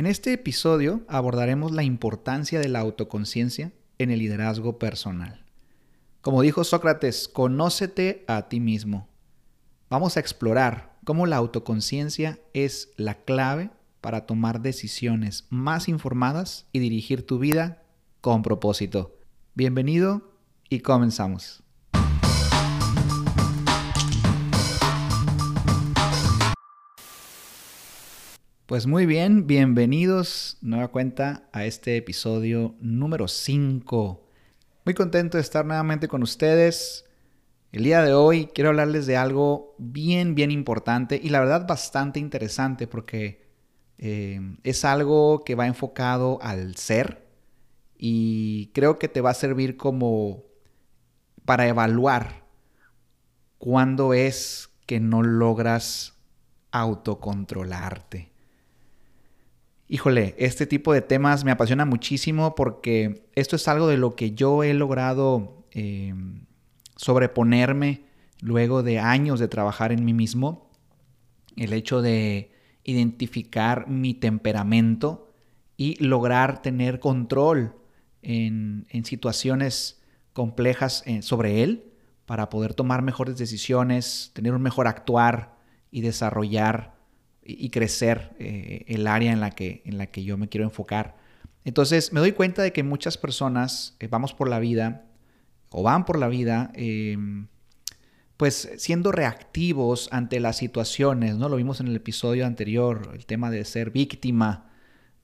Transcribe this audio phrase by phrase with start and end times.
[0.00, 5.44] En este episodio abordaremos la importancia de la autoconciencia en el liderazgo personal.
[6.22, 9.08] Como dijo Sócrates, conócete a ti mismo.
[9.90, 13.68] Vamos a explorar cómo la autoconciencia es la clave
[14.00, 17.82] para tomar decisiones más informadas y dirigir tu vida
[18.22, 19.18] con propósito.
[19.54, 20.32] Bienvenido
[20.70, 21.62] y comenzamos.
[28.70, 34.24] Pues muy bien, bienvenidos nueva cuenta a este episodio número 5.
[34.84, 37.04] Muy contento de estar nuevamente con ustedes.
[37.72, 42.20] El día de hoy quiero hablarles de algo bien, bien importante y la verdad bastante
[42.20, 43.44] interesante porque
[43.98, 47.26] eh, es algo que va enfocado al ser
[47.98, 50.44] y creo que te va a servir como
[51.44, 52.44] para evaluar
[53.58, 56.14] cuándo es que no logras
[56.70, 58.29] autocontrolarte.
[59.92, 64.30] Híjole, este tipo de temas me apasiona muchísimo porque esto es algo de lo que
[64.36, 66.14] yo he logrado eh,
[66.94, 68.04] sobreponerme
[68.40, 70.70] luego de años de trabajar en mí mismo.
[71.56, 72.52] El hecho de
[72.84, 75.32] identificar mi temperamento
[75.76, 77.74] y lograr tener control
[78.22, 81.92] en, situaciones complejas eh, sobre él
[82.26, 85.56] para poder tomar mejores decisiones, tener un mejor actuar
[85.90, 86.99] y desarrollar
[87.42, 91.16] y crecer eh, el área en la, que, en la que yo me quiero enfocar.
[91.64, 95.04] Entonces me doy cuenta de que muchas personas eh, vamos por la vida
[95.70, 97.48] o van por la vida em,
[98.36, 101.48] pues siendo reactivos ante las situaciones, ¿no?
[101.48, 104.70] Lo vimos en el episodio anterior, el tema de ser víctima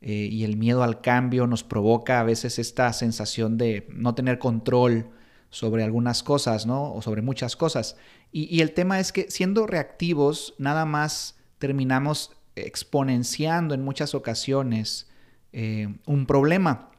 [0.03, 4.39] eh, y el miedo al cambio nos provoca a veces esta sensación de no tener
[4.39, 5.11] control
[5.49, 6.93] sobre algunas cosas, ¿no?
[6.93, 7.97] O sobre muchas cosas.
[8.33, 15.09] Y, y el tema es que siendo reactivos, nada más terminamos exponenciando en muchas ocasiones
[15.53, 16.91] eh, un problema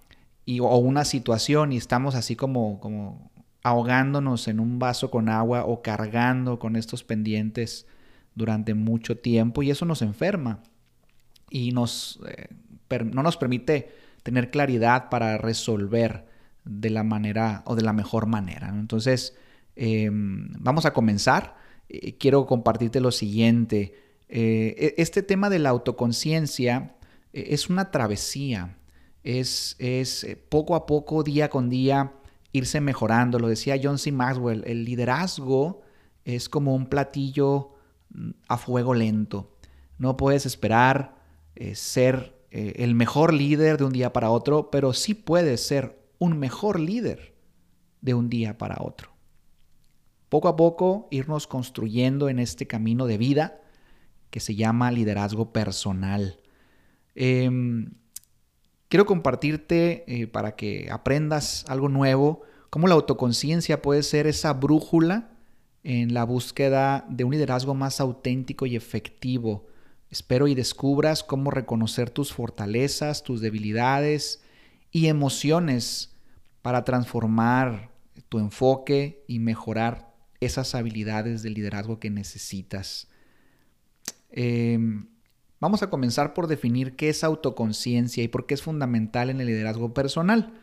[0.62, 3.32] o una situación y estamos así como, como
[3.64, 7.86] ahogándonos en un vaso con agua o cargando con estos pendientes
[8.34, 10.62] durante mucho tiempo y eso nos enferma
[11.50, 12.48] y nos, eh,
[13.12, 13.92] no nos permite
[14.24, 16.26] tener claridad para resolver
[16.64, 18.70] de la manera o de la mejor manera.
[18.70, 19.36] Entonces,
[19.76, 21.56] em, vamos a comenzar.
[21.90, 23.96] Eh, quiero compartirte lo siguiente.
[24.30, 26.96] Eh, e, este tema de la autoconciencia
[27.34, 28.78] eh, es una travesía,
[29.24, 32.14] es, es eh, poco a poco, día con día,
[32.52, 33.40] irse mejorando.
[33.40, 34.12] Lo decía John C.
[34.12, 35.82] Maxwell, el liderazgo
[36.26, 37.76] es como un platillo
[38.10, 39.56] mm, a fuego lento.
[39.98, 41.18] No puedes esperar
[41.74, 46.80] ser el mejor líder de un día para otro, pero sí puedes ser un mejor
[46.80, 47.34] líder
[48.02, 49.10] de un día para otro.
[50.30, 53.62] Poco a poco irnos construyendo en este camino de vida
[54.30, 56.40] que se llama liderazgo personal.
[57.16, 57.92] Em,
[58.90, 65.32] quiero compartirte eh, para que aprendas algo nuevo, cómo la autoconciencia puede ser esa brújula
[65.84, 69.68] en la búsqueda de un liderazgo más auténtico y efectivo.
[70.10, 74.42] Espero y descubras cómo reconocer tus fortalezas, tus debilidades
[74.92, 76.16] y emociones
[76.62, 77.92] para transformar
[78.30, 83.08] tu enfoque y mejorar esas habilidades de liderazgo que necesitas.
[84.30, 85.08] Em,
[85.60, 89.48] vamos a comenzar por definir qué es autoconciencia y por qué es fundamental en el
[89.48, 90.54] liderazgo personal.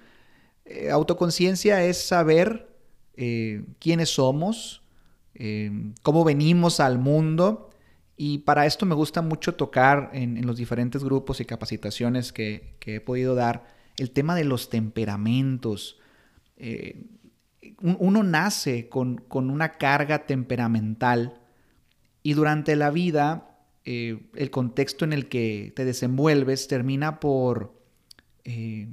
[0.64, 2.74] Eh, autoconciencia es saber
[3.16, 4.82] eh, quiénes somos,
[5.34, 7.70] em, cómo venimos al mundo
[8.16, 13.00] y para esto me gusta mucho tocar en, los diferentes grupos y capacitaciones que, he
[13.00, 15.98] podido dar el tema de los temperamentos.
[16.56, 17.06] Eh,
[17.80, 21.40] uno nace con, con, una carga temperamental
[22.22, 23.53] y durante la vida
[23.86, 27.74] eh, el contexto en el que te desenvuelves termina por
[28.44, 28.88] eh,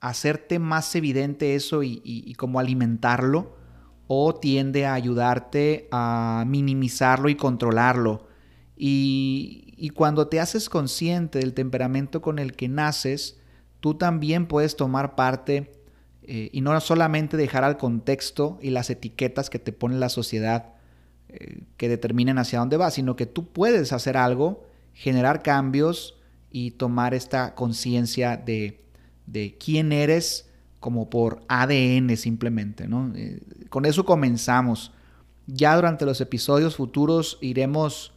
[0.00, 3.56] hacerte más evidente eso y, como alimentarlo
[4.06, 8.28] o tiende a ayudarte a minimizarlo y controlarlo.
[8.76, 13.40] Y, cuando te haces consciente del temperamento con el que naces,
[13.80, 15.72] tú también puedes tomar parte
[16.22, 20.77] eh, y no solamente dejar al contexto y las etiquetas que te pone la sociedad
[21.76, 24.64] que determinen hacia dónde va, sino que tú puedes hacer algo,
[24.94, 26.18] generar cambios
[26.50, 28.84] y tomar esta conciencia de,
[29.58, 30.48] quién eres
[30.80, 32.88] como por ADN simplemente.
[32.88, 33.12] ¿no?
[33.14, 34.92] Eh, con eso comenzamos.
[35.46, 38.12] Ya durante los episodios futuros iremos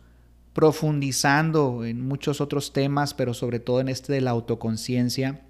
[0.53, 5.41] profundizando en muchos otros temas, pero sobre todo en este de la autoconciencia.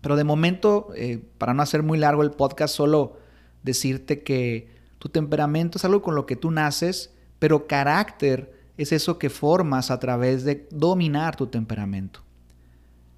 [0.00, 3.18] Pero de momento, eh, para no hacer muy largo el podcast, solo
[3.62, 9.18] decirte que tu temperamento es algo con lo que tú naces, pero carácter es eso
[9.18, 12.20] que formas a través de dominar tu temperamento.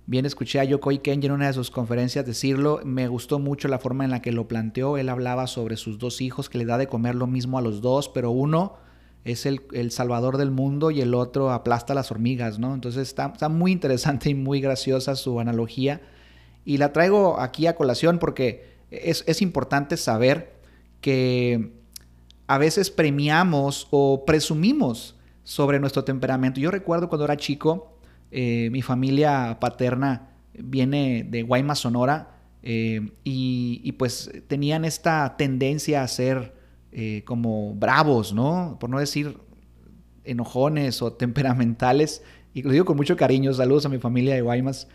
[0.07, 3.81] Bien escuché a Yokoi Kenji en una de sus conferencias decirlo, me gustó mucho la
[3.81, 6.79] forma en la que lo planteó, él hablaba sobre sus dos hijos que le da
[6.79, 8.75] de comer lo mismo a los dos, pero uno
[9.25, 12.75] es el, salvador del mundo y el otro aplasta las hormigas, ¿no?
[12.75, 16.01] Entonces está, está muy interesante y muy graciosa su analogía
[16.65, 20.62] y la traigo aquí a colación porque es, es importante saber
[21.03, 21.73] que
[22.47, 26.61] a veces premiamos o presumimos sobre nuestro temperamento.
[26.61, 27.99] Yo recuerdo cuando era chico,
[28.31, 36.09] eh, mi familia paterna viene de Guaymas, Sonora, eh, y, pues tenían esta tendencia a
[36.09, 36.55] ser
[36.93, 38.77] eh, como bravos, ¿no?
[38.79, 39.37] Por no decir
[40.25, 42.23] enojones o temperamentales.
[42.55, 44.87] Y lo digo con mucho cariño, saludos a mi familia de Guaymas.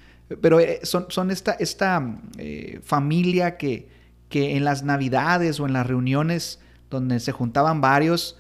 [0.42, 2.22] Pero son, son, esta, esta
[2.84, 3.97] familia que,
[4.30, 6.60] que en las navidades o en las reuniones
[6.90, 8.38] donde se juntaban varios,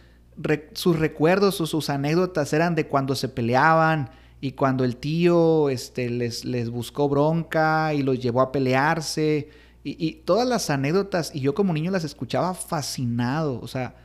[0.73, 6.09] sus recuerdos o sus anécdotas eran de cuando se peleaban, y cuando el tío este,
[6.09, 9.49] les, les buscó bronca y los llevó a pelearse,
[9.83, 13.95] y, todas las anécdotas, y yo como niño las escuchaba fascinado, o sea,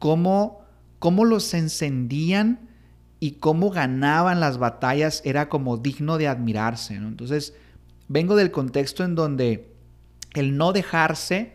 [0.00, 0.62] cómo,
[0.98, 2.68] cómo los encendían
[3.20, 7.54] y cómo ganaban las batallas era como digno de admirarse, Entonces,
[8.08, 9.72] vengo del contexto en donde
[10.34, 11.52] el no dejarse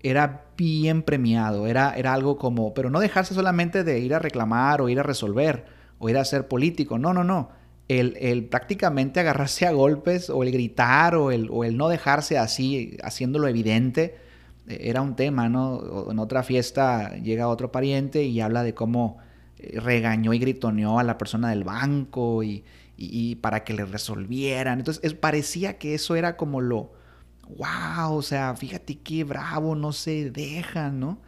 [0.00, 4.80] era bien premiado, era, era algo como, pero no dejarse solamente de ir a reclamar
[4.80, 5.66] o ir a resolver
[5.98, 7.50] o ir a ser político, no, no, no
[7.88, 12.96] el, prácticamente agarrarse a golpes o el gritar o el, o el no dejarse así,
[13.02, 14.16] haciéndolo evidente,
[14.68, 16.10] eh, era un tema, ¿no?
[16.10, 19.18] En otra fiesta llega otro pariente y habla de cómo
[19.58, 22.64] eh, regañó y gritoneó a la persona del banco y,
[23.40, 24.80] para que le resolvieran.
[24.80, 26.92] Entonces parecía que eso era como lo,
[27.56, 31.18] wow, o sea, fíjate qué bravo, no se dejan, ¿no?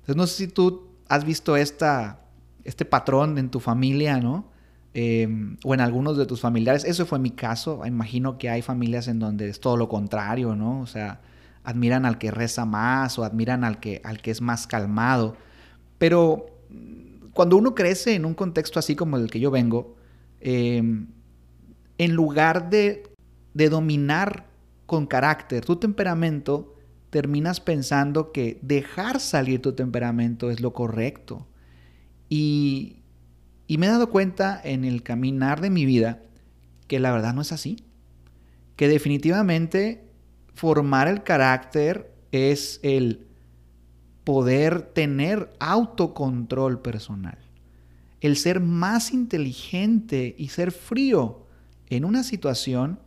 [0.00, 2.20] Entonces no sé si tú has visto esta,
[2.64, 4.50] este patrón en tu familia, ¿no?
[4.94, 6.84] Em, o en algunos de tus familiares.
[6.84, 7.84] Eso fue mi caso.
[7.86, 10.80] Imagino que hay familias en donde es todo lo contrario, ¿no?
[10.80, 11.20] O sea,
[11.62, 15.36] admiran al que reza más o admiran al que, al que es más calmado.
[15.98, 19.94] Pero mm, cuando uno crece en un contexto así como el que yo vengo,
[20.40, 21.06] em,
[21.98, 23.04] en lugar de,
[23.54, 24.47] de dominar
[24.88, 26.74] con carácter tu temperamento,
[27.10, 31.46] terminas pensando que dejar salir tu temperamento es lo correcto.
[32.30, 33.02] Y,
[33.66, 36.22] y me he dado cuenta en el caminar de mi vida
[36.86, 37.84] que la verdad no es así.
[38.76, 40.08] Que definitivamente
[40.54, 43.26] formar el carácter es el
[44.24, 47.36] poder tener autocontrol personal.
[48.22, 51.46] El ser más inteligente y ser frío
[51.90, 53.00] en una situación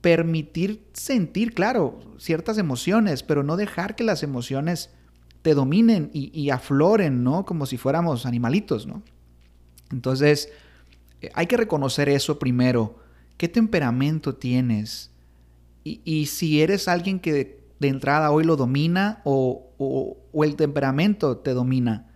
[0.00, 4.90] permitir sentir, claro, ciertas emociones, pero no dejar que las emociones
[5.42, 7.44] te dominen y, afloren, ¿no?
[7.46, 9.02] Como si fuéramos animalitos, ¿no?
[9.90, 10.50] Entonces,
[11.22, 12.98] eh, hay que reconocer eso primero.
[13.36, 15.10] ¿Qué temperamento tienes?
[15.82, 17.32] Y, si eres alguien que
[17.78, 19.66] de, entrada hoy lo domina o,
[20.44, 22.06] el temperamento te domina.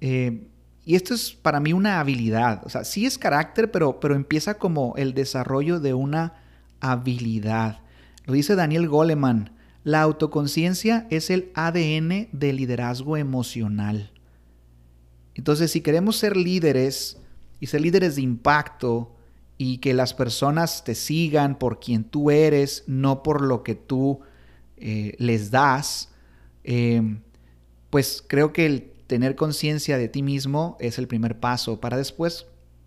[0.00, 0.48] Eh,
[0.86, 2.62] y esto es para mí una habilidad.
[2.64, 6.45] O sea, sí es carácter, pero, pero empieza como el desarrollo de una
[6.80, 7.80] habilidad.
[8.24, 9.52] Lo dice Daniel Goleman.
[9.84, 14.10] La autoconciencia es el ADN del liderazgo emocional.
[15.34, 17.18] Entonces, si queremos ser líderes
[17.60, 19.14] y ser líderes de impacto
[19.58, 24.20] y que las personas te sigan por quien tú eres, no por lo que tú
[24.76, 26.10] eh, les das,
[26.64, 27.18] eh,
[27.90, 32.46] pues creo que el tener conciencia de ti mismo es el primer paso para después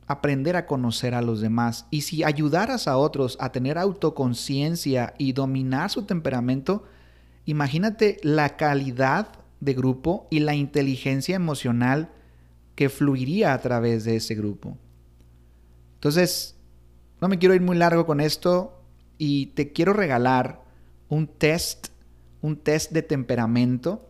[0.10, 1.86] aprender a conocer a los demás.
[1.92, 6.84] Y si ayudaras a otros a tener autoconciencia y dominar su temperamento,
[7.46, 9.28] imagínate la calidad
[9.60, 12.10] de grupo y la inteligencia emocional
[12.74, 14.80] que fluiría a través de ese grupo.
[15.94, 16.58] Entonces,
[17.22, 18.82] no me quiero ir muy largo con esto
[19.20, 20.64] y te quiero regalar
[21.08, 21.90] un test,
[22.42, 24.10] un test de temperamento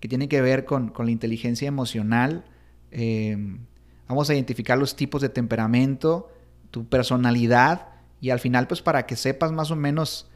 [0.00, 2.44] que tiene que ver con, la inteligencia emocional.
[2.90, 3.60] Em,
[4.08, 6.30] vamos a identificar los tipos de temperamento,
[6.70, 7.88] tu personalidad
[8.20, 10.28] y al final pues para que sepas más o menos,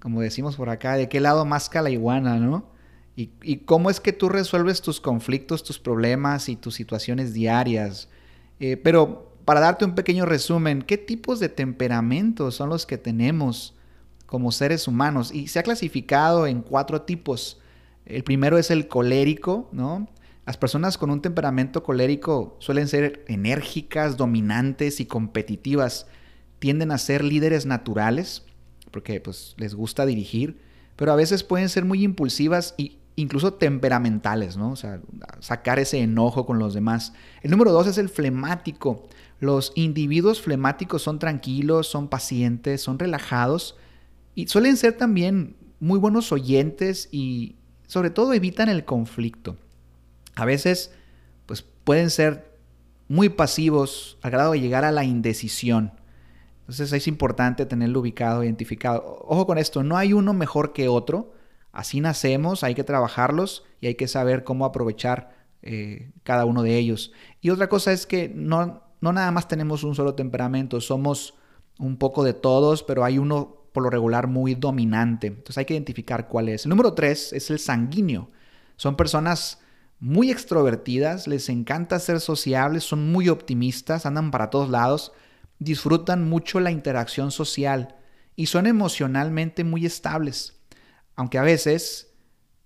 [0.00, 2.76] como decimos por acá, de qué lado más la iguana, ¿no?
[3.16, 8.10] y, cómo es que tú resuelves tus conflictos, tus problemas y tus situaciones diarias.
[8.60, 13.74] Eh, pero para darte un pequeño resumen, ¿qué tipos de temperamentos son los que tenemos
[14.26, 15.32] como seres humanos?
[15.32, 17.58] Y se ha clasificado en cuatro tipos.
[18.04, 20.08] El primero es el colérico, ¿no?
[20.46, 26.06] Las personas con un temperamento colérico suelen ser enérgicas, dominantes y competitivas.
[26.60, 28.44] Tienden a ser líderes naturales,
[28.92, 30.60] porque pues les gusta dirigir,
[30.94, 34.70] pero a veces pueden ser muy impulsivas y incluso temperamentales, ¿no?
[34.70, 35.00] O sea,
[35.40, 37.12] sacar ese enojo con los demás.
[37.42, 39.08] El número dos es el flemático.
[39.40, 43.76] Los individuos flemáticos son tranquilos, son pacientes, son relajados
[44.36, 49.56] y suelen ser también muy buenos oyentes y sobre todo evitan el conflicto.
[50.36, 50.92] A veces,
[51.46, 52.56] pues pueden ser
[53.08, 55.92] muy pasivos al grado de llegar a la indecisión.
[56.60, 59.18] Entonces es importante tenerlo ubicado, identificado.
[59.26, 61.32] Ojo con esto, no hay uno mejor que otro.
[61.72, 66.76] Así nacemos, hay que trabajarlos y hay que saber cómo aprovechar eh, cada uno de
[66.76, 67.12] ellos.
[67.40, 71.34] Y otra cosa es que no, no nada más tenemos un solo temperamento, somos
[71.78, 75.28] un poco de todos, pero hay uno por lo regular muy dominante.
[75.28, 76.64] Entonces hay que identificar cuál es.
[76.64, 78.30] El número tres es el sanguíneo.
[78.76, 79.60] Son personas
[79.98, 85.12] muy extrovertidas, les encanta ser sociables, son muy optimistas, andan para todos lados,
[85.58, 87.96] disfrutan mucho la interacción social
[88.34, 90.60] y son emocionalmente muy estables,
[91.14, 92.12] aunque a veces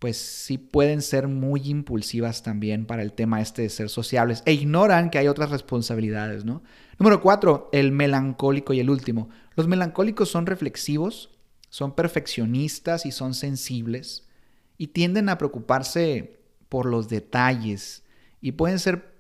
[0.01, 4.53] pues sí pueden ser muy impulsivas también para el tema este de ser sociables e
[4.53, 6.63] ignoran que hay otras responsabilidades, ¿no?
[6.99, 9.29] Número cuatro, el melancólico y el último.
[9.57, 14.27] Los melancólicos son reflexivos, son perfeccionistas y son sensibles
[14.79, 16.40] y tienden a preocuparse
[16.71, 18.05] por los detalles
[18.41, 19.11] y pueden ser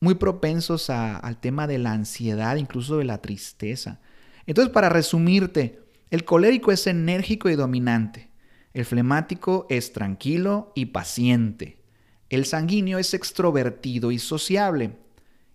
[0.00, 4.00] muy propensos al tema de la ansiedad, incluso de la tristeza.
[4.46, 8.30] Entonces, para resumirte, el colérico es enérgico y dominante.
[8.72, 11.82] El flemático es tranquilo y paciente.
[12.28, 14.96] El sanguíneo es extrovertido y sociable.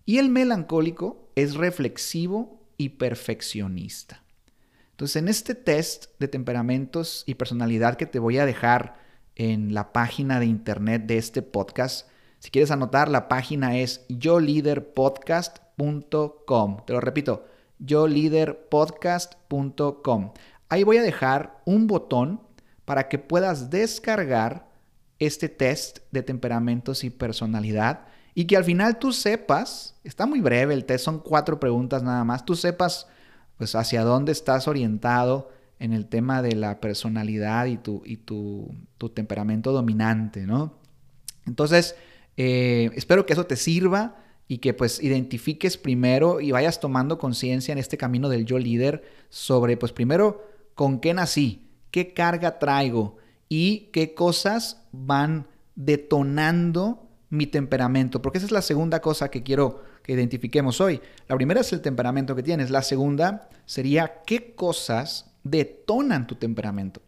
[0.05, 4.23] Y el melancólico es reflexivo y perfeccionista.
[4.91, 8.99] Entonces, en este test de temperamentos y personalidad que te voy a dejar
[9.35, 12.07] en la página de internet de este podcast,
[12.41, 16.77] si quieres anotar, la página es yoliderpodcast.com.
[16.87, 17.45] Te lo repito,
[17.77, 20.33] yoliderpodcast.com.
[20.67, 22.41] Ahí voy a dejar un botón
[22.83, 24.71] para que puedas descargar
[25.19, 30.73] este test de temperamentos y personalidad y que al final tú sepas, está muy breve
[30.73, 33.05] el test, son cuatro preguntas nada más, tú sepas
[33.57, 38.69] pues hacia dónde estás orientado en el tema de la personalidad y tu, y tu,
[39.15, 40.77] temperamento dominante, ¿no?
[41.47, 41.95] Entonces,
[42.37, 47.71] eh, espero que eso te sirva y que pues identifiques primero y vayas tomando conciencia
[47.71, 53.17] en este camino del yo líder sobre pues primero con qué nací, qué carga traigo
[53.49, 59.83] y qué cosas van detonando mi temperamento, porque esa es la segunda cosa que quiero
[60.03, 61.01] que identifiquemos hoy.
[61.27, 67.01] La primera es el temperamento que tienes, la segunda sería qué cosas detonan tu temperamento.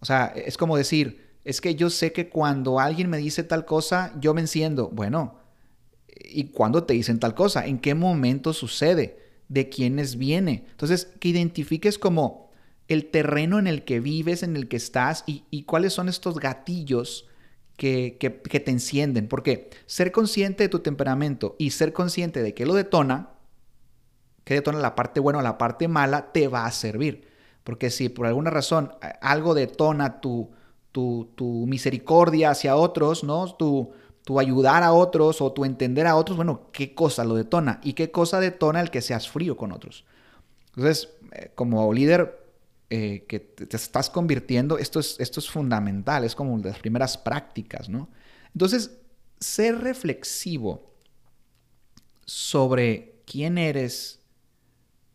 [0.00, 3.64] O sea, es como decir, es que yo sé que cuando alguien me dice tal
[3.64, 4.88] cosa, yo me enciendo.
[4.88, 5.38] Bueno,
[6.08, 7.66] ¿y cuándo te dicen tal cosa?
[7.66, 9.18] ¿En qué momento sucede?
[9.48, 10.64] ¿De quiénes viene?
[10.70, 12.50] Entonces, que identifiques como
[12.88, 17.28] el terreno en el que vives, en el que estás y, cuáles son estos gatillos
[17.76, 19.28] que, que, te encienden.
[19.28, 23.30] Porque ser consciente de tu temperamento y ser consciente de que lo detona,
[24.44, 27.31] que detona la parte buena o la parte mala, te va a servir.
[27.64, 30.50] Porque si por alguna razón algo detona tu,
[30.90, 33.54] tu, tu misericordia hacia otros, ¿no?
[33.54, 33.92] Tu,
[34.24, 37.80] tu ayudar a otros o tu entender a otros, bueno, ¿qué cosa lo detona?
[37.82, 40.04] ¿Y qué cosa detona el que seas frío con otros?
[40.76, 42.40] Entonces, eh, como líder,
[42.90, 47.88] eh, que te estás convirtiendo, esto es, esto es fundamental, es como las primeras prácticas,
[47.88, 48.08] ¿no?
[48.52, 48.98] Entonces,
[49.40, 50.92] ser reflexivo
[52.26, 54.20] sobre quién eres,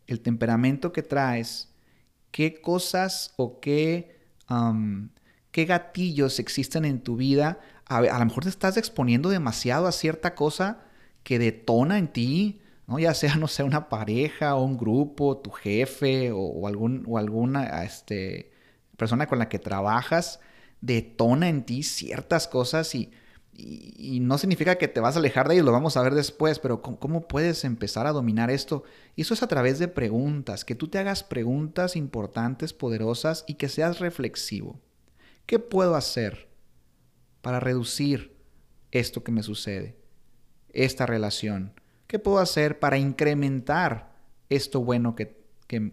[0.06, 1.67] el temperamento que traes,
[2.30, 4.20] qué cosas o qué,
[5.50, 7.60] qué gatillos existen en tu vida.
[7.86, 10.80] A, lo mejor te estás exponiendo demasiado a cierta cosa
[11.22, 12.98] que detona en ti ¿no?
[12.98, 17.84] Ya sea, no sé, una pareja o un grupo, tu jefe o, algún, o alguna
[17.84, 18.50] este,
[18.96, 20.40] persona con la que trabajas,
[20.80, 23.12] detona en ti ciertas cosas y,
[23.60, 26.60] y, no significa que te vas a alejar de ellos, lo vamos a ver después,
[26.60, 28.84] pero ¿cómo, puedes empezar a dominar esto?
[29.16, 33.54] Y eso es a través de preguntas, que tú te hagas preguntas importantes, poderosas y
[33.54, 34.80] que seas reflexivo.
[35.44, 36.48] ¿Qué puedo hacer
[37.42, 38.36] para reducir
[38.92, 39.98] esto que me sucede?
[40.68, 41.72] Esta relación
[42.08, 44.16] ¿Qué puedo hacer para incrementar
[44.48, 45.36] esto bueno que,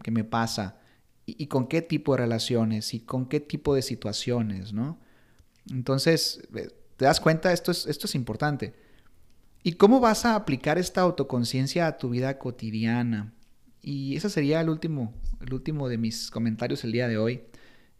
[0.09, 0.79] me pasa?
[1.25, 2.93] Y, con qué tipo de relaciones?
[2.93, 4.71] ¿Y con qué tipo de situaciones?
[4.71, 4.97] ¿no?
[5.69, 7.51] Entonces, eh, ¿te das cuenta?
[7.53, 8.73] Esto es, esto es importante.
[9.63, 13.33] ¿Y cómo vas a aplicar esta autoconciencia a tu vida cotidiana?
[13.81, 17.43] Y ese sería el último, el último de mis comentarios el día de hoy.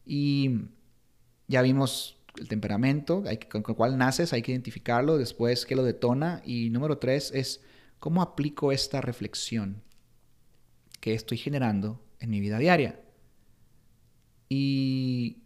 [0.06, 0.62] Y
[1.48, 5.76] ya vimos el temperamento, hay que, con el cual naces, hay que identificarlo, después qué
[5.76, 6.42] lo detona.
[6.46, 7.62] Y número tres es
[8.06, 9.82] ¿Cómo aplico esta reflexión
[11.00, 13.00] que estoy generando en mi vida diaria?
[14.48, 15.42] Y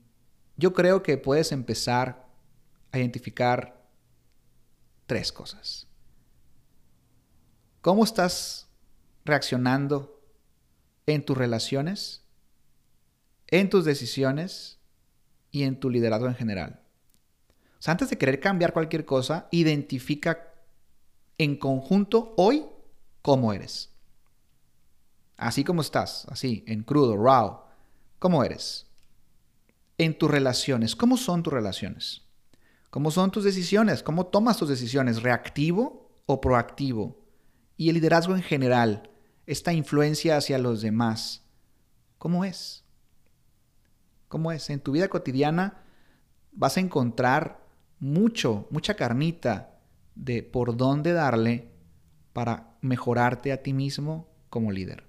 [0.57, 2.27] yo creo que puedes empezar
[2.91, 3.81] a identificar
[5.05, 5.87] tres cosas.
[7.81, 8.67] ¿Cómo estás
[9.25, 10.21] reaccionando
[11.05, 12.23] en tus relaciones,
[13.47, 14.79] en tus decisiones
[15.51, 16.81] y en tu liderazgo en general?
[17.85, 20.53] Antes de querer cambiar cualquier cosa, identifica
[21.37, 22.65] en conjunto hoy
[23.21, 23.89] cómo eres.
[25.37, 27.61] Así como estás, así, en crudo, raw,
[28.19, 28.87] ¿cómo eres?
[29.97, 32.23] En tus relaciones, ¿cómo son tus relaciones?
[32.89, 34.01] ¿Cómo son tus decisiones?
[34.01, 35.21] ¿Cómo tomas tus decisiones?
[35.21, 37.19] ¿Reactivo o proactivo?
[37.77, 39.11] Y el liderazgo en general,
[39.45, 41.43] esta influencia hacia los demás,
[42.17, 42.83] ¿cómo es?
[44.27, 44.69] ¿Cómo es?
[44.69, 45.83] En tu vida cotidiana
[46.51, 47.65] vas a encontrar
[47.99, 49.79] mucho, mucha carnita
[50.15, 51.71] de por dónde darle
[52.33, 55.05] para mejorarte a ti mismo como líder.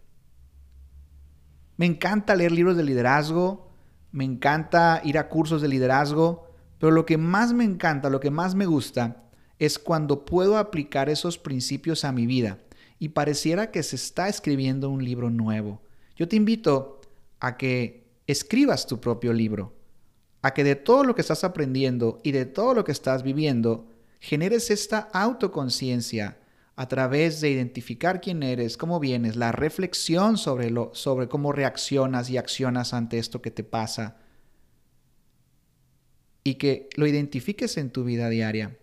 [1.76, 3.70] Me encanta leer libros de liderazgo,
[4.12, 6.49] me encanta ir a cursos de liderazgo,
[6.80, 9.22] pero lo que más me encanta, lo que más me gusta,
[9.58, 12.58] es cuando puedo aplicar esos principios a mi vida
[12.98, 15.82] y pareciera que se está escribiendo un libro nuevo.
[16.16, 17.02] Yo te invito
[17.38, 19.74] a que escribas tu propio libro,
[20.40, 23.86] a que de todo lo que estás aprendiendo y de todo lo que estás viviendo,
[24.18, 26.38] generes esta autoconciencia
[26.76, 32.30] a través de identificar quién eres, cómo vienes, la reflexión sobre, lo, sobre cómo reaccionas
[32.30, 34.19] y accionas ante esto que te pasa
[36.50, 38.76] y que lo identifiques en tu vida diaria.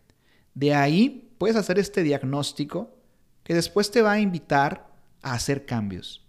[0.54, 2.96] De ahí puedes hacer este diagnóstico
[3.44, 4.90] que después te va a invitar
[5.22, 6.26] a hacer cambios.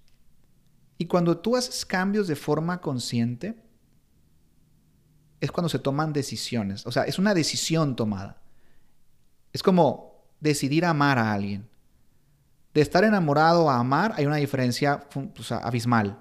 [0.98, 3.54] Y cuando tú haces cambios de forma consciente,
[5.40, 6.84] es cuando se toman decisiones.
[6.86, 8.42] O sea, es una decisión tomada.
[9.52, 11.68] Es como decidir amar a alguien.
[12.74, 15.06] De estar enamorado a amar hay una diferencia
[15.62, 16.18] abismal.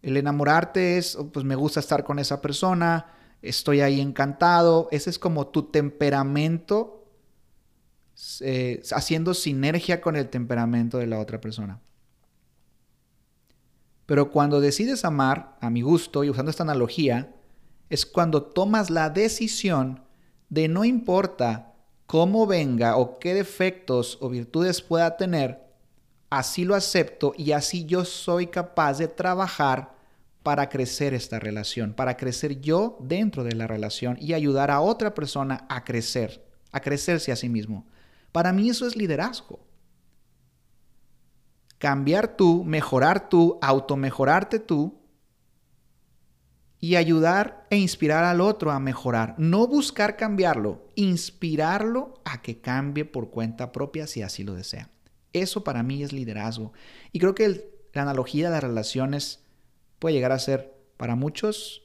[0.00, 4.88] El enamorarte es, oh, pues me gusta estar con esa persona, estoy ahí encantado.
[4.90, 7.06] Ese es como tu temperamento
[8.40, 11.80] eh, haciendo sinergia con el temperamento de la otra persona.
[14.06, 17.34] Pero cuando decides amar a mi gusto y usando esta analogía,
[17.88, 20.02] es cuando tomas la decisión
[20.48, 21.74] de no importa
[22.06, 25.62] cómo venga o qué defectos o virtudes pueda tener,
[26.28, 29.94] así lo acepto y así yo soy capaz de trabajar
[30.50, 35.14] para crecer esta relación, para crecer yo dentro de la relación y ayudar a otra
[35.14, 37.86] persona a crecer, a crecerse a sí mismo.
[38.32, 39.60] Para mí eso es liderazgo.
[41.78, 45.00] Cambiar tú, mejorar tú, automejorarte tú
[46.80, 49.36] y ayudar e inspirar al otro a mejorar.
[49.38, 54.90] No buscar cambiarlo, inspirarlo a que cambie por cuenta propia si así lo desea.
[55.32, 56.72] Eso para mí es liderazgo.
[57.12, 59.44] Y creo que la analogía de las relaciones
[60.00, 61.82] puede llegar a ser para muchos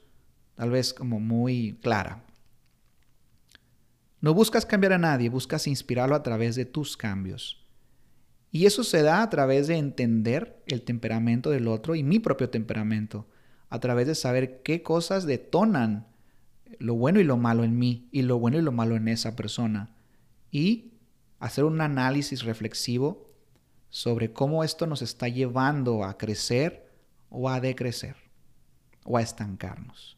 [0.55, 2.23] tal vez como muy clara.
[4.21, 7.63] No buscas cambiar a nadie, buscas inspirarlo a través de tus cambios.
[8.51, 12.49] Y eso se da a través de entender el temperamento del otro y mi propio
[12.49, 13.27] temperamento
[13.69, 16.07] a través de saber qué cosas detonan
[16.79, 19.35] lo bueno y lo malo en mí y lo bueno y lo malo en esa
[19.35, 19.95] persona.
[20.51, 20.93] Y
[21.39, 23.29] hacer un análisis reflexivo
[23.89, 26.84] sobre cómo esto nos está llevando a crecer
[27.29, 28.15] o a decrecer
[29.03, 30.17] o a estancarnos.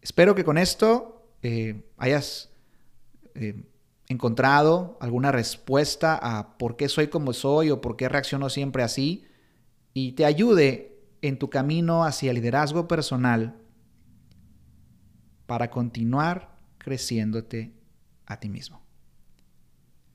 [0.00, 2.50] Espero que con esto eh, hayas
[3.34, 3.64] eh,
[4.08, 9.26] encontrado alguna respuesta a por qué soy como soy o por qué reacciono siempre así
[9.92, 13.56] y te ayude en tu camino hacia liderazgo personal
[15.46, 17.72] para continuar creciéndote
[18.26, 18.82] a ti mismo.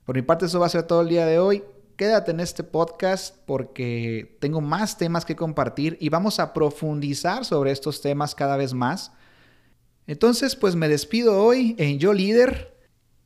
[0.04, 1.64] Por mi parte eso va a ser todo el día de hoy.
[1.96, 7.70] Quédate en este podcast porque tengo más temas que compartir y vamos a profundizar sobre
[7.70, 9.12] estos temas cada vez más.
[10.06, 12.76] Entonces, pues me despido hoy en Yo Líder,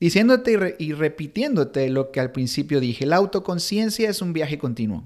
[0.01, 3.07] diciéndote y, y repitiéndote lo que al principio dije.
[3.07, 5.05] La autoconciencia es un viaje continuo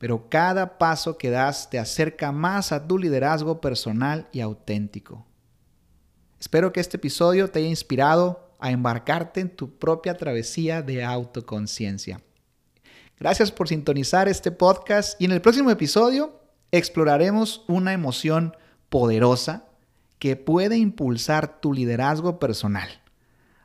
[0.00, 5.26] pero cada paso que das te acerca más a tu liderazgo personal y auténtico.
[6.40, 12.22] Espero que este episodio te haya inspirado a embarcarte en tu propia travesía de autoconciencia.
[13.20, 16.40] Gracias por sintonizar este podcast y en el próximo episodio
[16.72, 18.56] exploraremos una emoción
[18.88, 19.66] poderosa
[20.18, 22.88] que puede impulsar tu liderazgo personal.